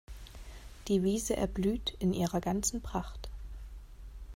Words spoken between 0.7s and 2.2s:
Die Wiese erblüht in